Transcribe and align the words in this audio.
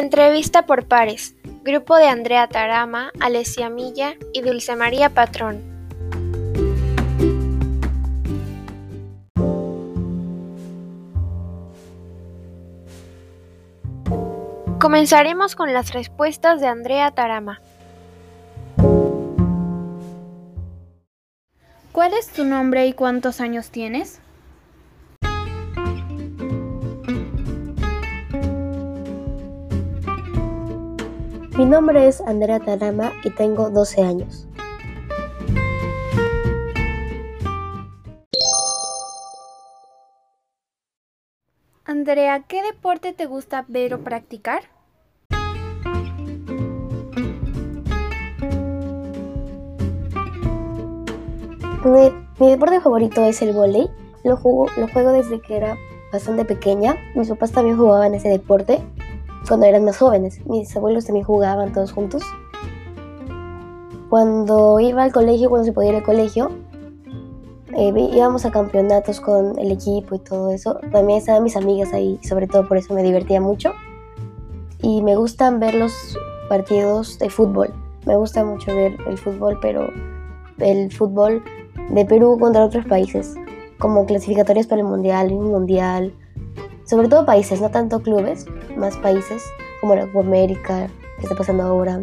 Entrevista 0.00 0.64
por 0.64 0.86
pares. 0.86 1.34
Grupo 1.62 1.94
de 1.94 2.06
Andrea 2.06 2.46
Tarama, 2.46 3.12
Alessia 3.20 3.68
Milla 3.68 4.14
y 4.32 4.40
Dulce 4.40 4.74
María 4.74 5.10
Patrón. 5.10 5.60
Comenzaremos 14.80 15.54
con 15.54 15.74
las 15.74 15.92
respuestas 15.92 16.62
de 16.62 16.66
Andrea 16.66 17.10
Tarama. 17.10 17.60
¿Cuál 21.92 22.14
es 22.14 22.28
tu 22.28 22.44
nombre 22.44 22.86
y 22.86 22.94
cuántos 22.94 23.42
años 23.42 23.68
tienes? 23.68 24.22
Mi 31.60 31.66
nombre 31.66 32.08
es 32.08 32.22
Andrea 32.22 32.58
Tarama 32.58 33.12
y 33.22 33.28
tengo 33.28 33.68
12 33.68 34.02
años. 34.02 34.48
Andrea, 41.84 42.44
¿qué 42.48 42.62
deporte 42.62 43.12
te 43.12 43.26
gusta 43.26 43.66
ver 43.68 43.92
o 43.92 43.98
practicar? 44.00 44.62
Mi, 51.84 52.48
deporte 52.48 52.80
favorito 52.80 53.22
es 53.26 53.42
el 53.42 53.52
vóley. 53.52 53.90
Lo, 54.24 54.40
lo 54.78 54.88
juego 54.88 55.12
desde 55.12 55.42
que 55.42 55.58
era 55.58 55.76
bastante 56.10 56.46
pequeña. 56.46 56.96
Mis 57.14 57.28
papás 57.28 57.52
también 57.52 57.76
jugaban 57.76 58.14
ese 58.14 58.30
deporte 58.30 58.82
cuando 59.50 59.66
eran 59.66 59.84
más 59.84 59.98
jóvenes. 59.98 60.46
Mis 60.46 60.76
abuelos 60.76 61.06
también 61.06 61.26
jugaban 61.26 61.72
todos 61.72 61.90
juntos. 61.90 62.22
Cuando 64.08 64.78
iba 64.78 65.02
al 65.02 65.12
colegio, 65.12 65.50
cuando 65.50 65.64
se 65.64 65.72
podía 65.72 65.90
ir 65.90 65.96
al 65.96 66.04
colegio, 66.04 66.52
eh, 67.76 67.92
íbamos 68.12 68.46
a 68.46 68.52
campeonatos 68.52 69.20
con 69.20 69.58
el 69.58 69.72
equipo 69.72 70.14
y 70.14 70.20
todo 70.20 70.52
eso. 70.52 70.78
También 70.92 71.18
estaban 71.18 71.42
mis 71.42 71.56
amigas 71.56 71.92
ahí, 71.92 72.20
sobre 72.22 72.46
todo 72.46 72.68
por 72.68 72.76
eso 72.76 72.94
me 72.94 73.02
divertía 73.02 73.40
mucho. 73.40 73.72
Y 74.82 75.02
me 75.02 75.16
gustan 75.16 75.58
ver 75.58 75.74
los 75.74 75.92
partidos 76.48 77.18
de 77.18 77.28
fútbol. 77.28 77.74
Me 78.06 78.14
gusta 78.14 78.44
mucho 78.44 78.72
ver 78.72 78.96
el 79.08 79.18
fútbol, 79.18 79.58
pero 79.60 79.88
el 80.58 80.92
fútbol 80.92 81.42
de 81.90 82.04
Perú 82.04 82.38
contra 82.38 82.64
otros 82.64 82.86
países, 82.86 83.34
como 83.80 84.06
clasificatorias 84.06 84.68
para 84.68 84.82
el 84.82 84.86
mundial, 84.86 85.32
un 85.32 85.50
mundial, 85.50 86.14
sobre 86.90 87.06
todo 87.06 87.24
países, 87.24 87.60
no 87.60 87.70
tanto 87.70 88.02
clubes, 88.02 88.46
más 88.76 88.96
países, 88.96 89.44
como 89.80 89.94
la 89.94 90.06
Copa 90.08 90.26
América, 90.26 90.88
que 91.18 91.22
está 91.22 91.36
pasando 91.36 91.62
ahora, 91.62 92.02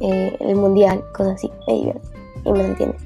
eh, 0.00 0.36
el 0.40 0.56
mundial, 0.56 1.04
cosas 1.16 1.34
así, 1.34 1.52
me 1.68 1.94
y 2.44 2.52
me 2.52 2.64
entiende. 2.64 2.96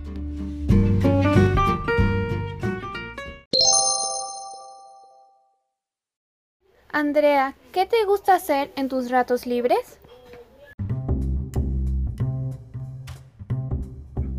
Andrea, 6.88 7.54
¿qué 7.72 7.84
te 7.84 8.02
gusta 8.06 8.34
hacer 8.34 8.72
en 8.76 8.88
tus 8.88 9.10
ratos 9.10 9.46
libres? 9.46 9.98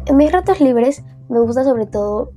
En 0.08 0.18
mis 0.18 0.32
ratos 0.32 0.60
libres 0.60 1.04
me 1.30 1.40
gusta 1.40 1.64
sobre 1.64 1.86
todo 1.86 2.32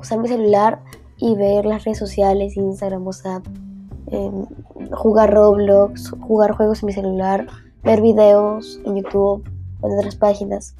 usar 0.00 0.18
mi 0.18 0.26
celular 0.26 0.80
y 1.18 1.34
ver 1.34 1.64
las 1.64 1.84
redes 1.84 1.98
sociales, 1.98 2.56
Instagram, 2.56 3.06
WhatsApp, 3.06 3.44
em, 4.08 4.46
jugar 4.92 5.32
Roblox, 5.32 6.10
jugar 6.20 6.52
juegos 6.52 6.82
en 6.82 6.86
mi 6.86 6.92
celular, 6.92 7.46
ver 7.82 8.00
videos 8.00 8.80
en 8.84 8.96
YouTube 8.96 9.48
o 9.80 9.88
en 9.88 9.98
otras 9.98 10.16
páginas. 10.16 10.74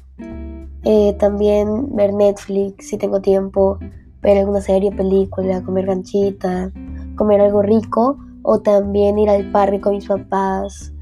Eh, 0.83 1.13
también 1.19 1.95
ver 1.95 2.13
Netflix 2.13 2.89
si 2.89 2.97
tengo 2.97 3.19
tiempo, 3.19 3.79
ver 4.21 4.37
alguna 4.37 4.61
serie, 4.61 4.91
película, 4.91 5.61
comer 5.63 5.85
ganchita, 5.85 6.71
comer 7.15 7.41
algo 7.41 7.61
rico 7.61 8.17
o 8.43 8.59
también 8.59 9.19
ir 9.19 9.29
al 9.29 9.51
parque 9.51 9.81
con 9.81 9.95
mis 9.95 10.07
papás, 10.07 10.93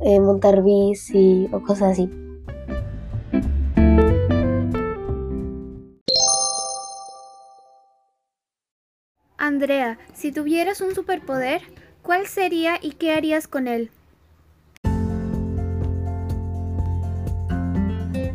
eh, 0.00 0.20
montar 0.20 0.62
bici 0.62 1.48
o 1.52 1.60
cosas 1.60 1.92
así. 1.92 2.10
Andrea, 9.54 9.98
si 10.14 10.32
tuvieras 10.32 10.80
un 10.80 10.96
superpoder, 10.96 11.62
¿cuál 12.02 12.26
sería 12.26 12.74
y 12.82 12.90
qué 12.90 13.14
harías 13.14 13.46
con 13.46 13.68
él? 13.68 13.88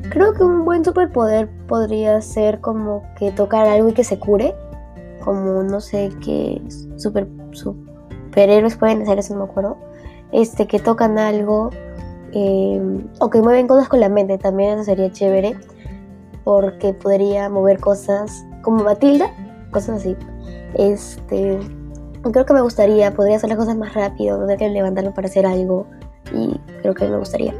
Creo 0.10 0.34
que 0.34 0.46
un 0.46 0.64
buen 0.64 0.86
superpoder 0.86 1.50
podría 1.68 2.22
ser 2.22 2.62
como 2.62 3.04
que 3.18 3.34
tocar 3.34 3.68
algo 3.68 3.90
y 3.90 3.94
que 3.94 4.06
se 4.06 4.18
cure, 4.18 4.56
como 5.20 5.62
no 5.62 5.82
sé 5.82 6.10
qué 6.24 6.62
super, 6.96 7.28
super 7.52 7.82
superhéroes 8.30 8.78
pueden 8.78 9.02
hacer 9.02 9.20
eso, 9.20 9.34
no 9.34 9.44
me 9.44 9.52
acuerdo, 9.52 9.78
este, 10.32 10.68
que 10.68 10.80
tocan 10.80 11.20
algo 11.20 11.70
em, 12.32 13.10
o 13.20 13.30
que 13.30 13.42
mueven 13.42 13.68
cosas 13.68 13.90
con 13.90 14.00
la 14.00 14.08
mente, 14.08 14.38
también 14.38 14.76
eso 14.76 14.86
sería 14.86 15.12
chévere, 15.12 15.58
porque 16.46 16.94
podría 16.94 17.50
mover 17.50 17.82
cosas 17.82 18.46
como 18.62 18.86
Matilda, 18.86 19.30
cosas 19.72 19.98
así. 19.98 20.16
Este, 20.76 21.60
creo 22.32 22.46
que 22.46 22.54
me 22.54 22.62
gustaría, 22.62 23.14
podría 23.14 23.38
hacer 23.38 23.50
las 23.50 23.58
cosas 23.58 23.76
más 23.76 23.94
rápido, 23.94 24.38
no 24.38 24.46
tener 24.46 24.60
que 24.60 24.70
levantarme 24.70 25.12
para 25.12 25.28
hacer 25.28 25.46
algo 25.46 25.88
y 26.34 26.60
creo 26.82 26.94
que 26.94 27.08
me 27.08 27.18
gustaría. 27.18 27.54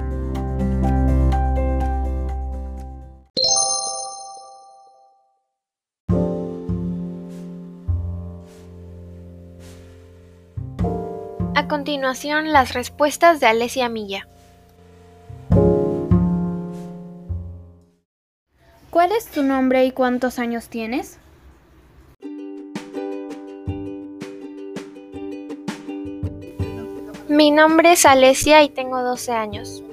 A 11.56 11.68
continuación, 11.68 12.54
las 12.54 12.74
respuestas 12.74 13.40
de 13.40 13.48
Alessia 13.48 13.90
Milla. 13.90 14.28
¿Cuál 18.90 19.12
es 19.12 19.28
tu 19.28 19.44
nombre 19.44 19.86
y 19.86 19.92
cuántos 19.92 20.40
años 20.40 20.68
tienes? 20.68 21.20
Mi 27.30 27.52
nombre 27.52 27.92
es 27.92 28.08
Alesia 28.08 28.64
y 28.64 28.70
tengo 28.70 29.04
12 29.04 29.34
años. 29.34 29.84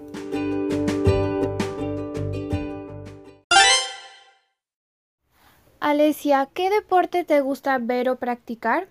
Alesia, 5.79 6.49
¿qué 6.55 6.71
deporte 6.71 7.25
te 7.25 7.43
gusta 7.43 7.77
ver 7.77 8.09
o 8.09 8.17
practicar? 8.17 8.89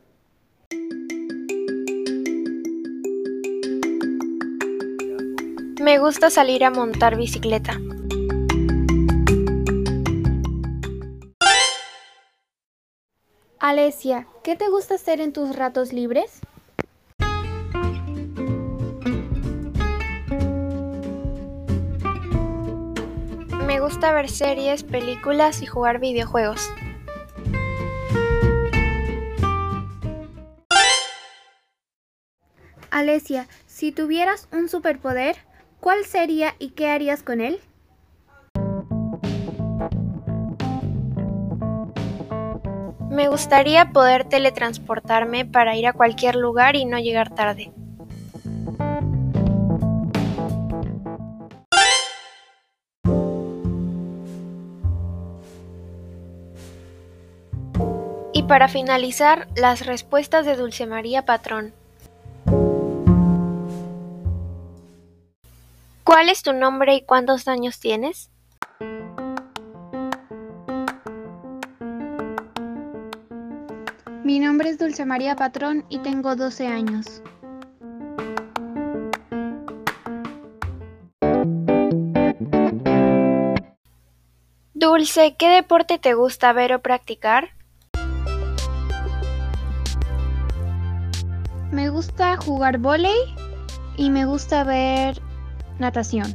Me 5.81 5.97
gusta 5.97 6.29
salir 6.29 6.63
a 6.66 6.69
montar 6.69 7.17
bicicleta. 7.17 7.79
Alesia, 13.57 14.27
¿qué 14.44 14.56
te 14.56 14.69
gusta 14.69 14.94
hacer 14.94 15.19
en 15.19 15.33
tus 15.33 15.56
ratos 15.56 15.91
libres? 15.91 16.41
Gusta 23.95 24.11
ver 24.11 24.29
series, 24.29 24.83
películas 24.83 25.61
y 25.61 25.67
jugar 25.67 26.00
videojuegos. 26.00 26.69
Alesia, 32.92 33.47
si 33.68 33.94
tuvieras 33.94 34.50
un 34.51 34.68
superpoder, 34.68 35.38
¿Cuál 35.80 36.03
sería 36.03 36.56
y 36.57 36.71
qué 36.71 36.89
harías 36.89 37.21
con 37.21 37.42
él? 37.42 37.62
Me 43.12 43.30
gustaría 43.30 43.92
poder 43.92 44.25
teletransportarme 44.25 45.45
para 45.45 45.77
ir 45.77 45.86
a 45.86 45.94
cualquier 45.94 46.36
lugar 46.36 46.75
y 46.75 46.86
no 46.86 46.97
llegar 46.97 47.33
tarde. 47.36 47.71
para 58.47 58.68
finalizar, 58.68 59.47
las 59.56 59.86
respuestas 59.86 60.45
de 60.45 60.56
Dulce 60.56 60.86
María 60.86 61.25
Patrón. 61.25 61.74
¿Cuál 66.03 66.30
es 66.30 66.44
tu 66.44 66.53
nombre 66.53 66.94
y 66.95 67.01
cuántos 67.01 67.47
años 67.47 67.80
tienes? 67.80 68.30
Mi 74.24 74.39
nombre 74.39 74.69
es 74.69 74.77
Dulce 74.77 75.06
María 75.06 75.36
Patrón 75.36 75.86
y 75.89 76.00
tengo 76.00 76.36
12 76.36 76.68
años. 76.68 77.21
Dulce, 84.74 85.36
¿qué 85.38 85.50
deporte 85.50 85.97
te 85.97 86.13
gusta 86.13 86.53
ver 86.53 86.74
o 86.74 86.81
practicar? 86.81 87.55
Me 91.75 91.89
gusta 91.89 92.38
jugar 92.38 92.77
vóley 92.77 93.36
y 93.98 94.10
me 94.10 94.25
gusta 94.25 94.63
ver 94.63 95.22
natación. 95.77 96.33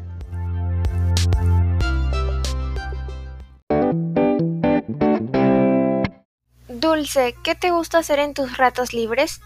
Dulce, 6.68 7.34
¿qué 7.42 7.54
te 7.54 7.70
gusta 7.70 8.00
hacer 8.00 8.18
en 8.18 8.34
tus 8.34 8.58
ratos 8.58 8.92
libres? 8.92 9.40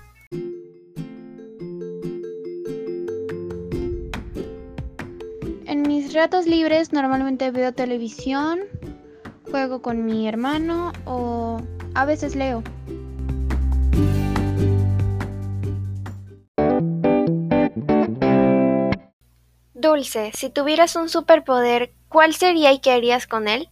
En 5.64 5.82
mis 5.86 6.12
ratos 6.12 6.46
libres 6.46 6.92
normalmente 6.92 7.52
veo 7.52 7.72
televisión, 7.72 8.62
juego 9.48 9.80
con 9.80 10.04
mi 10.04 10.26
hermano 10.26 10.92
o 11.04 11.60
a 11.94 12.04
veces 12.04 12.34
leo. 12.34 12.64
Dulce, 19.84 20.30
si 20.32 20.48
tuvieras 20.48 20.96
un 20.96 21.10
superpoder, 21.10 21.92
¿cuál 22.08 22.32
sería 22.32 22.72
y 22.72 22.78
qué 22.78 22.90
harías 22.92 23.26
con 23.26 23.48
él? 23.48 23.68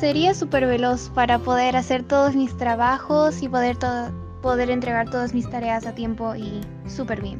Sería 0.00 0.32
súper 0.32 0.66
veloz 0.66 1.10
para 1.10 1.40
poder 1.40 1.76
hacer 1.76 2.04
todos 2.04 2.34
mis 2.34 2.56
trabajos 2.56 3.42
y 3.42 3.50
poder, 3.50 3.76
poder 4.40 4.70
entregar 4.70 5.10
todas 5.10 5.34
mis 5.34 5.50
tareas 5.50 5.84
a 5.84 5.94
tiempo 5.94 6.34
y 6.34 6.62
súper 6.88 7.20
bien. 7.20 7.38